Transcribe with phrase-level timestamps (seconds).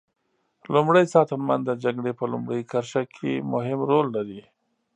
[0.71, 4.41] لومری ساتنمن د جګړې په لومړۍ کرښه کې مهم رول لري.